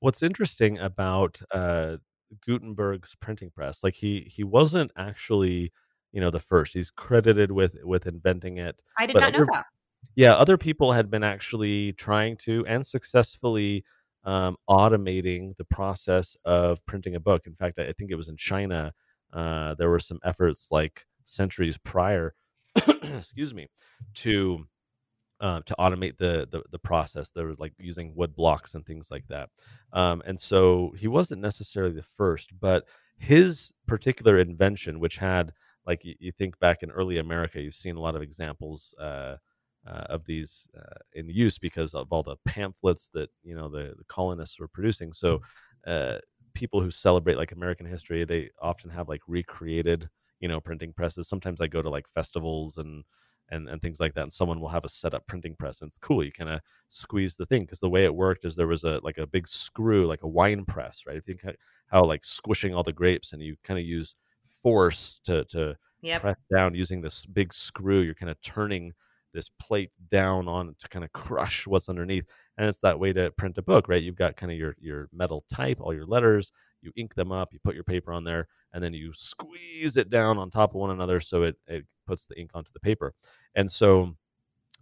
What's 0.00 0.22
interesting 0.22 0.78
about 0.78 1.40
uh, 1.52 1.98
Gutenberg's 2.44 3.14
printing 3.20 3.50
press, 3.50 3.84
like 3.84 3.94
he 3.94 4.28
he 4.28 4.42
wasn't 4.42 4.90
actually, 4.96 5.72
you 6.12 6.20
know, 6.20 6.30
the 6.30 6.40
first. 6.40 6.74
He's 6.74 6.90
credited 6.90 7.52
with 7.52 7.76
with 7.84 8.06
inventing 8.06 8.58
it. 8.58 8.82
I 8.98 9.06
did 9.06 9.16
not 9.16 9.32
know 9.32 9.46
that 9.52 9.66
yeah, 10.16 10.34
other 10.34 10.56
people 10.58 10.92
had 10.92 11.10
been 11.10 11.24
actually 11.24 11.92
trying 11.94 12.36
to 12.38 12.64
and 12.66 12.84
successfully 12.84 13.84
um, 14.24 14.56
automating 14.68 15.56
the 15.56 15.64
process 15.64 16.36
of 16.44 16.84
printing 16.86 17.14
a 17.14 17.20
book. 17.20 17.46
In 17.46 17.54
fact, 17.54 17.78
I 17.78 17.92
think 17.92 18.10
it 18.10 18.16
was 18.16 18.28
in 18.28 18.36
China. 18.36 18.92
Uh, 19.32 19.74
there 19.74 19.90
were 19.90 19.98
some 19.98 20.18
efforts 20.24 20.68
like 20.70 21.06
centuries 21.24 21.76
prior, 21.78 22.34
excuse 23.02 23.52
me, 23.54 23.68
to 24.14 24.64
uh, 25.40 25.60
to 25.66 25.74
automate 25.78 26.16
the, 26.16 26.48
the, 26.50 26.62
the 26.70 26.78
process. 26.78 27.30
They 27.30 27.44
were 27.44 27.54
like 27.58 27.74
using 27.78 28.14
wood 28.14 28.34
blocks 28.34 28.74
and 28.74 28.86
things 28.86 29.10
like 29.10 29.26
that. 29.28 29.50
Um, 29.92 30.22
and 30.26 30.38
so 30.38 30.94
he 30.96 31.08
wasn't 31.08 31.42
necessarily 31.42 31.92
the 31.92 32.02
first, 32.02 32.52
but 32.60 32.86
his 33.18 33.72
particular 33.86 34.38
invention, 34.38 35.00
which 35.00 35.18
had 35.18 35.52
like 35.86 36.04
you, 36.04 36.14
you 36.18 36.32
think 36.32 36.58
back 36.60 36.82
in 36.82 36.90
early 36.90 37.18
America, 37.18 37.60
you've 37.60 37.74
seen 37.74 37.96
a 37.96 38.00
lot 38.00 38.16
of 38.16 38.22
examples. 38.22 38.94
Uh, 38.98 39.36
uh, 39.86 40.04
of 40.08 40.24
these 40.24 40.68
uh, 40.76 40.98
in 41.12 41.28
use 41.28 41.58
because 41.58 41.94
of 41.94 42.08
all 42.10 42.22
the 42.22 42.36
pamphlets 42.46 43.10
that 43.14 43.30
you 43.42 43.54
know 43.54 43.68
the, 43.68 43.94
the 43.96 44.04
colonists 44.08 44.58
were 44.58 44.68
producing. 44.68 45.12
So 45.12 45.40
uh, 45.86 46.18
people 46.54 46.80
who 46.80 46.90
celebrate 46.90 47.36
like 47.36 47.52
American 47.52 47.86
history, 47.86 48.24
they 48.24 48.50
often 48.60 48.90
have 48.90 49.08
like 49.08 49.22
recreated 49.26 50.08
you 50.40 50.48
know 50.48 50.60
printing 50.60 50.92
presses. 50.92 51.28
Sometimes 51.28 51.60
I 51.60 51.66
go 51.66 51.82
to 51.82 51.90
like 51.90 52.08
festivals 52.08 52.78
and 52.78 53.04
and, 53.50 53.68
and 53.68 53.80
things 53.82 54.00
like 54.00 54.14
that 54.14 54.22
and 54.22 54.32
someone 54.32 54.60
will 54.60 54.68
have 54.68 54.84
a 54.84 54.88
set 54.88 55.14
up 55.14 55.26
printing 55.26 55.54
press 55.58 55.80
and 55.80 55.88
it's 55.88 55.98
cool 55.98 56.24
you 56.24 56.32
kind 56.32 56.50
of 56.50 56.60
squeeze 56.88 57.36
the 57.36 57.46
thing 57.46 57.62
because 57.62 57.78
the 57.78 57.90
way 57.90 58.04
it 58.04 58.14
worked 58.14 58.44
is 58.44 58.56
there 58.56 58.66
was 58.66 58.84
a 58.84 59.00
like 59.02 59.18
a 59.18 59.26
big 59.26 59.46
screw 59.46 60.06
like 60.06 60.22
a 60.22 60.28
wine 60.28 60.64
press 60.64 61.02
right 61.06 61.16
if 61.16 61.28
you 61.28 61.34
think 61.34 61.56
how 61.88 62.02
like 62.02 62.24
squishing 62.24 62.74
all 62.74 62.82
the 62.82 62.92
grapes 62.92 63.32
and 63.32 63.42
you 63.42 63.54
kind 63.62 63.78
of 63.78 63.84
use 63.84 64.16
force 64.62 65.20
to 65.24 65.44
to 65.44 65.76
yep. 66.00 66.20
press 66.20 66.36
down 66.54 66.74
using 66.74 67.00
this 67.00 67.26
big 67.26 67.52
screw 67.52 68.00
you're 68.00 68.14
kind 68.14 68.30
of 68.30 68.40
turning 68.40 68.92
this 69.34 69.50
plate 69.60 69.90
down 70.08 70.48
on 70.48 70.74
to 70.78 70.88
kind 70.88 71.04
of 71.04 71.12
crush 71.12 71.66
what's 71.66 71.90
underneath 71.90 72.24
and 72.56 72.68
it's 72.68 72.80
that 72.80 72.98
way 72.98 73.12
to 73.12 73.30
print 73.32 73.58
a 73.58 73.62
book 73.62 73.88
right? 73.88 74.02
You've 74.02 74.16
got 74.16 74.36
kind 74.36 74.50
of 74.50 74.56
your 74.56 74.74
your 74.80 75.08
metal 75.12 75.44
type 75.52 75.78
all 75.80 75.92
your 75.92 76.06
letters 76.06 76.50
you 76.80 76.92
ink 76.96 77.14
them 77.14 77.32
up 77.32 77.52
you 77.52 77.58
put 77.62 77.74
your 77.74 77.84
paper 77.84 78.12
on 78.12 78.24
there 78.24 78.46
and 78.72 78.82
then 78.82 78.94
you 78.94 79.12
squeeze 79.12 79.96
it 79.96 80.08
down 80.08 80.38
on 80.38 80.50
top 80.50 80.70
of 80.70 80.80
one 80.80 80.90
another 80.90 81.20
so 81.20 81.42
it, 81.42 81.56
it 81.66 81.84
puts 82.06 82.26
the 82.26 82.38
ink 82.38 82.50
onto 82.54 82.72
the 82.72 82.80
paper. 82.80 83.14
And 83.54 83.70
so 83.70 84.14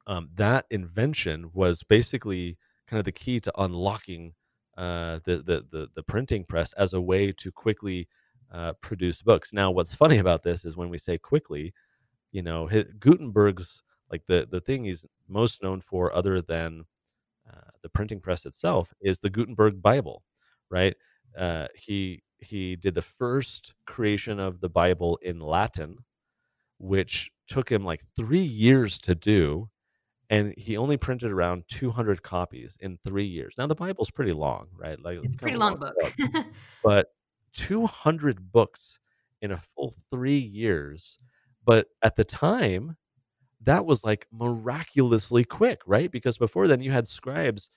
um, 0.06 0.28
that 0.34 0.66
invention 0.70 1.50
was 1.52 1.82
basically 1.82 2.56
kind 2.86 2.98
of 2.98 3.04
the 3.04 3.12
key 3.12 3.40
to 3.40 3.52
unlocking 3.60 4.34
uh, 4.76 5.20
the, 5.24 5.36
the, 5.36 5.66
the 5.70 5.88
the 5.94 6.02
printing 6.02 6.44
press 6.44 6.72
as 6.74 6.94
a 6.94 7.00
way 7.00 7.30
to 7.30 7.52
quickly 7.52 8.08
uh, 8.50 8.72
produce 8.80 9.22
books. 9.22 9.52
Now 9.52 9.70
what's 9.70 9.94
funny 9.94 10.18
about 10.18 10.42
this 10.42 10.64
is 10.64 10.76
when 10.76 10.88
we 10.88 10.98
say 10.98 11.18
quickly 11.18 11.72
you 12.32 12.42
know 12.42 12.68
Gutenberg's 12.98 13.82
like 14.12 14.26
the 14.26 14.46
the 14.48 14.60
thing 14.60 14.84
he's 14.84 15.04
most 15.28 15.62
known 15.62 15.80
for, 15.80 16.14
other 16.14 16.40
than 16.42 16.84
uh, 17.50 17.70
the 17.82 17.88
printing 17.88 18.20
press 18.20 18.46
itself, 18.46 18.92
is 19.00 19.20
the 19.20 19.30
Gutenberg 19.30 19.80
Bible, 19.82 20.22
right? 20.70 20.94
Uh, 21.36 21.66
he 21.74 22.22
he 22.38 22.76
did 22.76 22.94
the 22.94 23.02
first 23.02 23.74
creation 23.86 24.38
of 24.38 24.60
the 24.60 24.68
Bible 24.68 25.18
in 25.22 25.40
Latin, 25.40 25.96
which 26.78 27.30
took 27.48 27.70
him 27.70 27.84
like 27.84 28.02
three 28.16 28.40
years 28.40 28.98
to 28.98 29.14
do, 29.14 29.70
and 30.28 30.54
he 30.56 30.76
only 30.76 30.96
printed 30.96 31.30
around 31.30 31.64
200 31.68 32.22
copies 32.22 32.76
in 32.80 32.98
three 32.98 33.24
years. 33.26 33.54
Now 33.56 33.66
the 33.66 33.74
Bible's 33.74 34.10
pretty 34.10 34.32
long, 34.32 34.68
right? 34.76 35.02
Like 35.02 35.18
it's, 35.18 35.26
it's 35.26 35.36
pretty 35.36 35.56
long, 35.56 35.80
long 35.80 35.92
book, 35.96 36.32
book. 36.32 36.44
but 36.84 37.06
200 37.54 38.52
books 38.52 38.98
in 39.40 39.52
a 39.52 39.56
full 39.56 39.94
three 40.10 40.38
years. 40.38 41.18
But 41.64 41.86
at 42.02 42.16
the 42.16 42.24
time, 42.24 42.96
that 43.64 43.86
was 43.86 44.04
like 44.04 44.26
miraculously 44.32 45.44
quick, 45.44 45.80
right? 45.86 46.10
Because 46.10 46.38
before 46.38 46.68
then, 46.68 46.80
you 46.80 46.90
had 46.90 47.06
scribes 47.06 47.70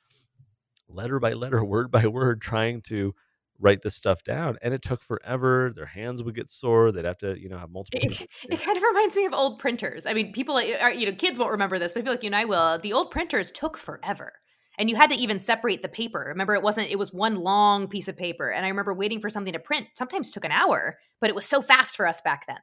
letter 0.88 1.20
by 1.20 1.34
letter, 1.34 1.63
word 1.65 1.92
by 1.92 2.08
word, 2.08 2.42
trying 2.42 2.82
to 2.84 3.13
write 3.60 3.82
this 3.82 3.96
stuff 3.96 4.24
down 4.24 4.58
and 4.62 4.74
it 4.74 4.82
took 4.82 5.01
forever 5.01 5.72
their 5.74 5.86
hands 5.86 6.22
would 6.22 6.36
get 6.36 6.50
sore 6.50 6.92
they'd 6.92 7.06
have 7.06 7.18
to 7.18 7.39
you 7.39 7.48
know 7.48 7.58
have 7.58 7.70
multiple 7.70 8.00
it, 8.04 8.27
it 8.50 8.62
kind 8.62 8.75
of 8.75 8.84
reminds 8.84 9.15
me 9.15 9.25
of 9.25 9.34
old 9.34 9.60
printers. 9.60 10.06
I 10.06 10.13
mean 10.13 10.34
people 10.34 10.58
eh, 10.58 10.77
are 10.82 10.92
you 10.92 11.06
know 11.06 11.13
kids 11.13 11.39
won't 11.39 11.51
remember 11.51 11.80
this 11.80 11.94
but 11.94 12.01
people 12.01 12.13
like 12.13 12.24
you 12.24 12.27
and 12.27 12.36
i 12.36 12.46
will. 12.46 12.77
The 12.77 12.92
old 12.92 13.12
printers 13.12 13.51
took 13.51 13.77
forever 13.77 14.34
and 14.77 14.89
you 14.89 14.98
had 14.98 15.10
to 15.12 15.15
even 15.15 15.39
separate 15.39 15.82
the 15.82 15.88
paper. 15.88 16.25
Remember 16.27 16.54
it 16.54 16.63
wasn't 16.63 16.89
it 16.89 17.00
was 17.00 17.13
one 17.13 17.36
long 17.36 17.88
piece 17.88 18.10
of 18.10 18.18
paper 18.18 18.50
and 18.50 18.65
i 18.65 18.70
remember 18.70 18.94
waiting 18.94 19.22
for 19.22 19.30
something 19.30 19.54
to 19.54 19.60
print 19.60 19.88
sometimes 19.94 20.32
took 20.32 20.44
an 20.44 20.51
hour 20.51 20.98
but 21.22 21.30
it 21.30 21.36
was 21.36 21.46
so 21.46 21.62
fast 21.62 21.96
for 21.96 22.06
us 22.06 22.20
back 22.20 22.46
then. 22.48 22.60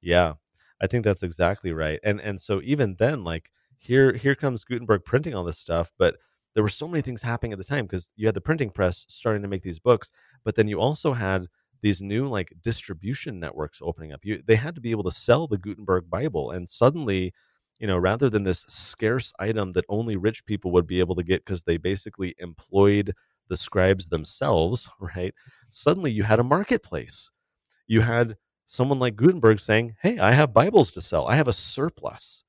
Yeah 0.00 0.34
i 0.82 0.86
think 0.86 1.04
that's 1.04 1.22
exactly 1.22 1.72
right 1.72 2.00
and 2.04 2.20
and 2.20 2.40
so 2.40 2.60
even 2.64 2.94
then 2.98 3.24
like 3.24 3.50
here 3.78 4.12
here 4.14 4.34
comes 4.34 4.64
gutenberg 4.64 5.04
printing 5.04 5.34
all 5.34 5.44
this 5.44 5.58
stuff 5.58 5.92
but 5.98 6.16
there 6.54 6.62
were 6.62 6.68
so 6.68 6.88
many 6.88 7.02
things 7.02 7.22
happening 7.22 7.52
at 7.52 7.58
the 7.58 7.64
time 7.64 7.86
because 7.86 8.12
you 8.16 8.26
had 8.26 8.34
the 8.34 8.40
printing 8.40 8.70
press 8.70 9.06
starting 9.08 9.42
to 9.42 9.48
make 9.48 9.62
these 9.62 9.78
books, 9.78 10.10
but 10.44 10.54
then 10.54 10.68
you 10.68 10.80
also 10.80 11.12
had 11.12 11.46
these 11.80 12.00
new 12.00 12.28
like 12.28 12.52
distribution 12.62 13.40
networks 13.40 13.80
opening 13.82 14.12
up. 14.12 14.20
You 14.24 14.42
they 14.46 14.56
had 14.56 14.74
to 14.74 14.80
be 14.80 14.90
able 14.90 15.04
to 15.04 15.10
sell 15.10 15.46
the 15.46 15.58
Gutenberg 15.58 16.08
Bible, 16.10 16.50
and 16.50 16.68
suddenly, 16.68 17.32
you 17.78 17.86
know, 17.86 17.98
rather 17.98 18.28
than 18.30 18.42
this 18.44 18.60
scarce 18.68 19.32
item 19.38 19.72
that 19.72 19.84
only 19.88 20.16
rich 20.16 20.44
people 20.46 20.70
would 20.72 20.86
be 20.86 21.00
able 21.00 21.16
to 21.16 21.24
get 21.24 21.44
because 21.44 21.64
they 21.64 21.76
basically 21.76 22.34
employed 22.38 23.12
the 23.48 23.56
scribes 23.56 24.08
themselves, 24.08 24.88
right? 25.16 25.34
Suddenly, 25.70 26.12
you 26.12 26.22
had 26.22 26.38
a 26.38 26.44
marketplace. 26.44 27.30
You 27.86 28.02
had 28.02 28.36
someone 28.72 28.98
like 28.98 29.16
Gutenberg 29.16 29.60
saying, 29.60 29.96
"Hey, 30.02 30.18
I 30.18 30.32
have 30.32 30.54
Bibles 30.54 30.92
to 30.92 31.00
sell. 31.00 31.26
I 31.28 31.36
have 31.36 31.48
a 31.48 31.52
surplus." 31.52 32.44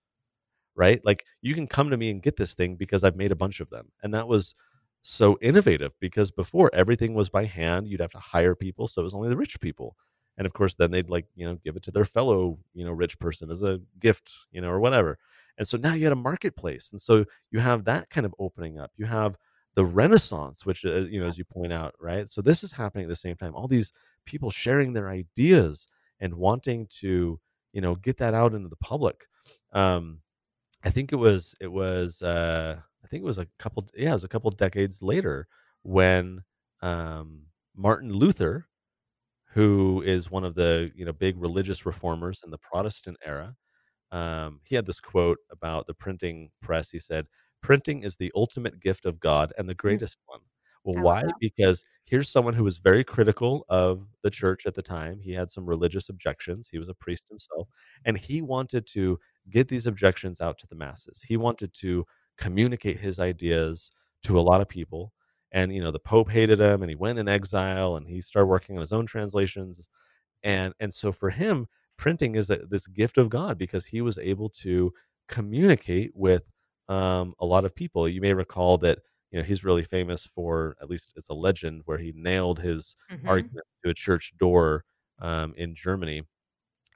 right? 0.76 1.04
Like 1.06 1.26
you 1.42 1.54
can 1.54 1.68
come 1.68 1.90
to 1.90 1.98
me 1.98 2.10
and 2.10 2.22
get 2.22 2.36
this 2.36 2.56
thing 2.56 2.76
because 2.76 3.04
I've 3.04 3.16
made 3.16 3.32
a 3.32 3.36
bunch 3.36 3.60
of 3.60 3.70
them. 3.70 3.92
And 4.02 4.14
that 4.14 4.28
was 4.28 4.56
so 5.02 5.38
innovative 5.42 5.92
because 6.00 6.32
before 6.32 6.70
everything 6.74 7.14
was 7.14 7.30
by 7.30 7.46
hand, 7.46 7.88
you'd 7.88 8.00
have 8.00 8.12
to 8.14 8.20
hire 8.20 8.56
people. 8.56 8.88
So 8.88 9.02
it 9.02 9.06
was 9.06 9.14
only 9.14 9.30
the 9.30 9.38
rich 9.38 9.60
people. 9.60 9.96
And 10.38 10.48
of 10.48 10.54
course, 10.54 10.76
then 10.76 10.90
they'd 10.90 11.10
like, 11.10 11.28
you 11.36 11.46
know, 11.46 11.56
give 11.56 11.76
it 11.76 11.84
to 11.84 11.92
their 11.92 12.06
fellow, 12.06 12.58
you 12.74 12.84
know, 12.84 12.92
rich 12.92 13.20
person 13.20 13.52
as 13.52 13.62
a 13.62 13.80
gift, 14.00 14.32
you 14.52 14.62
know, 14.62 14.70
or 14.70 14.80
whatever. 14.80 15.18
And 15.60 15.68
so 15.68 15.78
now 15.78 15.94
you 15.94 16.06
had 16.06 16.14
a 16.14 16.16
marketplace. 16.16 16.92
And 16.92 17.00
so 17.00 17.26
you 17.52 17.60
have 17.60 17.84
that 17.86 18.10
kind 18.10 18.26
of 18.26 18.34
opening 18.40 18.80
up. 18.80 18.92
You 18.98 19.06
have 19.06 19.38
the 19.76 19.86
Renaissance, 19.86 20.66
which, 20.66 20.86
uh, 20.86 21.02
you 21.02 21.20
know, 21.20 21.28
as 21.28 21.38
you 21.38 21.46
point 21.46 21.72
out, 21.72 21.94
right? 22.00 22.28
So 22.28 22.42
this 22.42 22.64
is 22.64 22.72
happening 22.72 23.06
at 23.06 23.10
the 23.10 23.16
same 23.16 23.36
time. 23.36 23.54
All 23.54 23.68
these 23.68 23.92
people 24.26 24.50
sharing 24.50 24.94
their 24.94 25.10
ideas 25.10 25.88
and 26.20 26.34
wanting 26.36 26.88
to, 27.00 27.40
you 27.74 27.82
know, 27.82 27.96
get 27.96 28.18
that 28.18 28.34
out 28.34 28.54
into 28.54 28.70
the 28.70 28.76
public. 28.78 29.26
Um, 29.72 30.20
I 30.84 30.90
think 30.90 31.14
it 31.14 31.18
was 31.18 31.56
it 31.62 31.72
was 31.72 32.22
uh, 32.22 32.80
I 33.04 33.08
think 33.08 33.24
it 33.24 33.26
was 33.28 33.38
a 33.38 33.48
couple 33.60 33.88
yeah 33.96 34.12
it 34.12 34.14
was 34.14 34.24
a 34.24 34.30
couple 34.30 34.52
decades 34.52 35.02
later 35.02 35.48
when 35.84 36.44
um, 36.82 37.44
Martin 37.76 38.12
Luther, 38.12 38.68
who 39.54 40.02
is 40.06 40.32
one 40.32 40.44
of 40.44 40.56
the 40.56 40.92
you 40.96 41.06
know 41.06 41.14
big 41.14 41.38
religious 41.38 41.86
reformers 41.86 42.42
in 42.44 42.52
the 42.52 42.58
Protestant 42.58 43.18
era, 43.26 43.56
um, 44.12 44.60
he 44.64 44.76
had 44.76 44.86
this 44.86 45.00
quote 45.00 45.40
about 45.52 45.88
the 45.88 45.94
printing 45.94 46.50
press. 46.62 46.90
He 46.90 47.00
said, 47.00 47.28
"Printing 47.62 48.04
is 48.04 48.18
the 48.18 48.32
ultimate 48.36 48.80
gift 48.80 49.06
of 49.06 49.20
God 49.20 49.54
and 49.58 49.68
the 49.70 49.76
mm. 49.76 49.78
greatest 49.78 50.18
one." 50.26 50.42
Well, 50.84 50.98
why? 51.02 51.24
Because 51.40 51.86
here's 52.06 52.30
someone 52.30 52.54
who 52.54 52.64
was 52.64 52.78
very 52.78 53.04
critical 53.04 53.66
of 53.70 54.06
the 54.22 54.30
church 54.30 54.66
at 54.66 54.74
the 54.74 54.82
time. 54.82 55.20
He 55.20 55.32
had 55.32 55.50
some 55.50 55.66
religious 55.66 56.10
objections. 56.10 56.68
He 56.70 56.78
was 56.80 56.90
a 56.90 56.94
priest 56.94 57.30
himself, 57.30 57.70
and 58.06 58.18
he 58.18 58.42
wanted 58.42 58.86
to 58.88 59.20
get 59.50 59.68
these 59.70 59.88
objections 59.88 60.42
out 60.42 60.58
to 60.60 60.68
the 60.68 60.76
masses. 60.76 61.22
He 61.26 61.38
wanted 61.38 61.74
to 61.76 62.06
communicate 62.38 63.00
his 63.00 63.20
ideas 63.20 63.92
to 64.24 64.40
a 64.40 64.42
lot 64.42 64.62
of 64.62 64.68
people. 64.70 65.14
And 65.52 65.74
you 65.74 65.82
know, 65.82 65.92
the 65.92 66.00
Pope 66.00 66.30
hated 66.30 66.60
him, 66.60 66.82
and 66.82 66.90
he 66.90 66.96
went 66.96 67.20
in 67.20 67.28
exile, 67.30 67.96
and 67.96 68.08
he 68.08 68.20
started 68.22 68.48
working 68.48 68.76
on 68.78 68.82
his 68.82 68.92
own 68.94 69.06
translations. 69.06 69.88
And 70.44 70.74
and 70.80 70.94
so 70.94 71.12
for 71.12 71.30
him, 71.30 71.68
printing 71.98 72.36
is 72.36 72.50
a, 72.50 72.58
this 72.70 72.88
gift 72.88 73.18
of 73.18 73.30
God 73.30 73.58
because 73.58 73.86
he 73.86 74.02
was 74.02 74.18
able 74.20 74.50
to 74.62 74.94
communicate 75.28 76.12
with 76.16 76.50
um, 76.90 77.34
a 77.40 77.46
lot 77.46 77.66
of 77.66 77.76
people. 77.76 78.08
You 78.10 78.22
may 78.22 78.34
recall 78.34 78.78
that 78.80 79.00
you 79.34 79.40
know 79.40 79.44
he's 79.44 79.64
really 79.66 79.84
famous 79.84 80.26
for 80.26 80.78
at 80.82 80.90
least 80.90 81.12
it's 81.16 81.28
a 81.28 81.34
legend 81.34 81.82
where 81.86 81.98
he 81.98 82.14
nailed 82.16 82.60
his 82.60 82.96
mm-hmm. 83.12 83.28
argument 83.28 83.66
to 83.84 83.90
a 83.90 83.94
church 83.94 84.32
door 84.38 84.86
um, 85.20 85.54
in 85.58 85.74
Germany, 85.76 86.22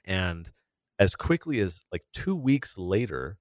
and 0.04 0.50
as 0.98 1.14
quickly 1.14 1.60
as 1.60 1.80
like 1.92 2.04
two 2.14 2.36
weeks 2.36 2.78
later, 2.78 3.38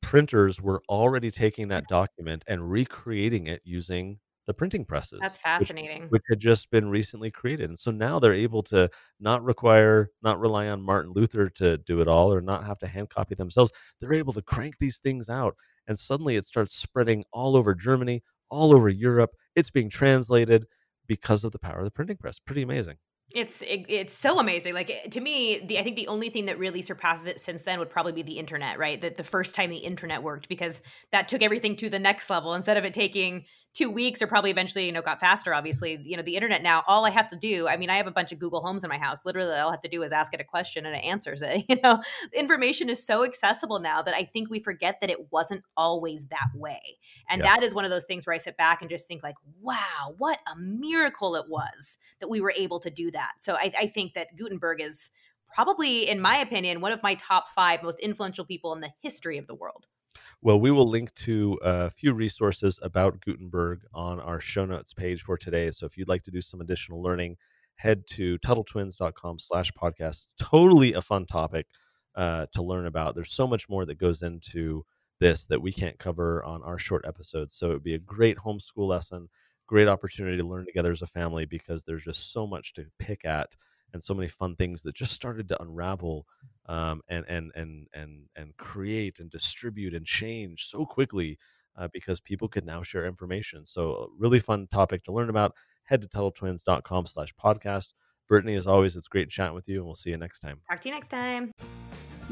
printers 0.00 0.60
were 0.60 0.80
already 0.88 1.30
taking 1.30 1.68
that 1.68 1.88
document 1.88 2.44
and 2.46 2.70
recreating 2.70 3.48
it 3.48 3.60
using 3.64 4.20
the 4.46 4.54
printing 4.54 4.84
presses. 4.84 5.20
That's 5.20 5.38
fascinating. 5.38 6.02
Which, 6.04 6.10
which, 6.10 6.22
had 6.30 6.40
just 6.40 6.70
been 6.70 6.88
recently 6.88 7.30
created. 7.30 7.68
And 7.68 7.78
so 7.78 7.90
now 7.90 8.18
they're 8.18 8.34
able 8.34 8.62
to 8.64 8.88
not 9.20 9.44
require, 9.44 10.10
not 10.22 10.40
rely 10.40 10.68
on 10.68 10.82
Martin 10.82 11.12
Luther 11.14 11.48
to 11.50 11.78
do 11.78 12.00
it 12.00 12.08
all 12.08 12.32
or 12.32 12.40
not 12.40 12.64
have 12.64 12.78
to 12.78 12.86
hand 12.86 13.10
copy 13.10 13.34
themselves. 13.34 13.70
They're 14.00 14.14
able 14.14 14.32
to 14.32 14.42
crank 14.42 14.78
these 14.78 14.98
things 14.98 15.28
out 15.28 15.56
and 15.90 15.98
suddenly 15.98 16.36
it 16.36 16.46
starts 16.46 16.74
spreading 16.74 17.24
all 17.32 17.56
over 17.56 17.74
Germany, 17.74 18.22
all 18.48 18.74
over 18.74 18.88
Europe. 18.88 19.30
It's 19.56 19.70
being 19.70 19.90
translated 19.90 20.66
because 21.08 21.42
of 21.42 21.50
the 21.50 21.58
power 21.58 21.78
of 21.78 21.84
the 21.84 21.90
printing 21.90 22.16
press. 22.16 22.38
Pretty 22.38 22.62
amazing. 22.62 22.96
It's 23.34 23.62
it, 23.62 23.86
it's 23.88 24.14
so 24.14 24.38
amazing. 24.38 24.74
Like 24.74 24.90
eh, 24.90 25.08
to 25.08 25.20
me, 25.20 25.58
the 25.58 25.78
I 25.78 25.82
think 25.82 25.96
the 25.96 26.08
only 26.08 26.30
thing 26.30 26.46
that 26.46 26.58
really 26.58 26.82
surpasses 26.82 27.26
it 27.26 27.40
since 27.40 27.62
then 27.62 27.78
would 27.78 27.90
probably 27.90 28.12
be 28.12 28.22
the 28.22 28.38
internet, 28.38 28.78
right? 28.78 29.00
That 29.00 29.16
the 29.16 29.24
first 29.24 29.54
time 29.54 29.70
the 29.70 29.76
internet 29.76 30.22
worked 30.22 30.48
because 30.48 30.80
that 31.10 31.28
took 31.28 31.42
everything 31.42 31.76
to 31.76 31.90
the 31.90 31.98
next 31.98 32.30
level. 32.30 32.54
Instead 32.54 32.76
of 32.76 32.84
it 32.84 32.94
taking 32.94 33.44
two 33.72 33.90
weeks 33.90 34.20
or 34.20 34.26
probably 34.26 34.50
eventually, 34.50 34.86
you 34.86 34.92
know, 34.92 35.02
got 35.02 35.20
faster, 35.20 35.54
obviously, 35.54 36.00
you 36.02 36.16
know, 36.16 36.22
the 36.22 36.34
internet 36.34 36.62
now, 36.62 36.82
all 36.88 37.06
I 37.06 37.10
have 37.10 37.28
to 37.28 37.36
do, 37.36 37.68
I 37.68 37.76
mean, 37.76 37.88
I 37.88 37.96
have 37.96 38.08
a 38.08 38.12
bunch 38.12 38.32
of 38.32 38.38
Google 38.38 38.60
Homes 38.60 38.82
in 38.82 38.90
my 38.90 38.98
house. 38.98 39.24
Literally, 39.24 39.54
all 39.54 39.68
I 39.68 39.72
have 39.72 39.80
to 39.82 39.88
do 39.88 40.02
is 40.02 40.10
ask 40.10 40.34
it 40.34 40.40
a 40.40 40.44
question 40.44 40.86
and 40.86 40.96
it 40.96 41.04
answers 41.04 41.42
it. 41.42 41.64
You 41.70 41.76
know, 41.84 42.02
information 42.34 42.88
is 42.88 43.04
so 43.06 43.24
accessible 43.24 43.78
now 43.78 44.02
that 44.02 44.12
I 44.12 44.24
think 44.24 44.50
we 44.50 44.58
forget 44.58 45.00
that 45.00 45.10
it 45.10 45.30
wasn't 45.30 45.62
always 45.76 46.24
that 46.26 46.48
way. 46.52 46.80
And 47.28 47.42
yeah. 47.42 47.54
that 47.54 47.62
is 47.62 47.74
one 47.74 47.84
of 47.84 47.92
those 47.92 48.06
things 48.06 48.26
where 48.26 48.34
I 48.34 48.38
sit 48.38 48.56
back 48.56 48.80
and 48.80 48.90
just 48.90 49.06
think 49.06 49.22
like, 49.22 49.36
wow, 49.60 50.14
what 50.18 50.38
a 50.52 50.58
miracle 50.58 51.36
it 51.36 51.44
was 51.48 51.96
that 52.18 52.28
we 52.28 52.40
were 52.40 52.52
able 52.56 52.80
to 52.80 52.90
do 52.90 53.12
that. 53.12 53.34
So 53.38 53.54
I, 53.54 53.72
I 53.78 53.86
think 53.86 54.14
that 54.14 54.36
Gutenberg 54.36 54.80
is 54.80 55.10
probably, 55.54 56.08
in 56.08 56.20
my 56.20 56.36
opinion, 56.38 56.80
one 56.80 56.92
of 56.92 57.02
my 57.04 57.14
top 57.14 57.50
five 57.50 57.84
most 57.84 58.00
influential 58.00 58.44
people 58.44 58.72
in 58.72 58.80
the 58.80 58.90
history 59.00 59.38
of 59.38 59.46
the 59.46 59.54
world. 59.54 59.86
Well, 60.42 60.60
we 60.60 60.70
will 60.70 60.88
link 60.88 61.14
to 61.16 61.58
a 61.62 61.90
few 61.90 62.12
resources 62.14 62.78
about 62.82 63.20
Gutenberg 63.20 63.80
on 63.92 64.20
our 64.20 64.40
show 64.40 64.64
notes 64.64 64.94
page 64.94 65.22
for 65.22 65.36
today. 65.36 65.70
So 65.70 65.86
if 65.86 65.96
you'd 65.96 66.08
like 66.08 66.22
to 66.22 66.30
do 66.30 66.40
some 66.40 66.60
additional 66.60 67.02
learning, 67.02 67.36
head 67.76 68.06
to 68.08 68.38
TuttleTwins.com 68.38 69.38
slash 69.38 69.72
podcast. 69.72 70.26
Totally 70.38 70.92
a 70.92 71.02
fun 71.02 71.26
topic 71.26 71.66
uh, 72.14 72.46
to 72.52 72.62
learn 72.62 72.86
about. 72.86 73.14
There's 73.14 73.32
so 73.32 73.46
much 73.46 73.68
more 73.68 73.84
that 73.86 73.98
goes 73.98 74.22
into 74.22 74.84
this 75.20 75.46
that 75.46 75.62
we 75.62 75.72
can't 75.72 75.98
cover 75.98 76.44
on 76.44 76.62
our 76.62 76.78
short 76.78 77.04
episodes. 77.06 77.54
So 77.54 77.70
it 77.70 77.74
would 77.74 77.82
be 77.82 77.94
a 77.94 77.98
great 77.98 78.38
homeschool 78.38 78.88
lesson, 78.88 79.28
great 79.66 79.88
opportunity 79.88 80.36
to 80.36 80.46
learn 80.46 80.66
together 80.66 80.92
as 80.92 81.02
a 81.02 81.06
family 81.06 81.44
because 81.44 81.84
there's 81.84 82.04
just 82.04 82.32
so 82.32 82.46
much 82.46 82.74
to 82.74 82.86
pick 82.98 83.24
at 83.24 83.54
and 83.92 84.02
so 84.02 84.14
many 84.14 84.28
fun 84.28 84.56
things 84.56 84.82
that 84.82 84.94
just 84.94 85.12
started 85.12 85.48
to 85.48 85.62
unravel 85.62 86.26
um, 86.70 87.02
and 87.08 87.24
and 87.28 87.50
and 87.56 87.88
and 87.92 88.26
and 88.36 88.56
create 88.56 89.18
and 89.18 89.28
distribute 89.28 89.92
and 89.92 90.06
change 90.06 90.66
so 90.66 90.86
quickly 90.86 91.36
uh, 91.76 91.88
because 91.92 92.20
people 92.20 92.48
could 92.48 92.64
now 92.64 92.80
share 92.80 93.06
information. 93.06 93.66
So 93.66 94.10
really 94.16 94.38
fun 94.38 94.68
topic 94.70 95.02
to 95.04 95.12
learn 95.12 95.30
about. 95.30 95.52
Head 95.84 96.00
to 96.02 96.08
TuttleTwins.com 96.08 97.06
slash 97.06 97.34
podcast. 97.34 97.92
Brittany, 98.28 98.54
as 98.54 98.68
always, 98.68 98.94
it's 98.94 99.08
great 99.08 99.28
chatting 99.28 99.56
with 99.56 99.68
you, 99.68 99.78
and 99.78 99.86
we'll 99.86 99.96
see 99.96 100.10
you 100.10 100.16
next 100.16 100.38
time. 100.38 100.60
Talk 100.70 100.80
to 100.82 100.88
you 100.88 100.94
next 100.94 101.08
time. 101.08 101.50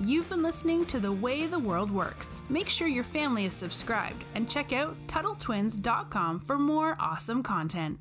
You've 0.00 0.28
been 0.28 0.44
listening 0.44 0.86
to 0.86 1.00
The 1.00 1.10
Way 1.10 1.46
the 1.46 1.58
World 1.58 1.90
Works. 1.90 2.40
Make 2.48 2.68
sure 2.68 2.86
your 2.86 3.02
family 3.02 3.46
is 3.46 3.54
subscribed 3.54 4.22
and 4.36 4.48
check 4.48 4.72
out 4.72 4.96
TuttleTwins.com 5.08 6.40
for 6.40 6.56
more 6.56 6.96
awesome 7.00 7.42
content. 7.42 7.98